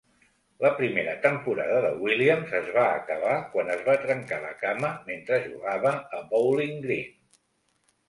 [0.63, 5.43] La primera temporada de Williams es va acabar quan es va trencar la cama mentre
[5.49, 7.19] jugava a Bowling Green.